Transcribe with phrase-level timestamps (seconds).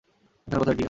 [0.47, 0.79] এখানে কোথায়, টিয়া?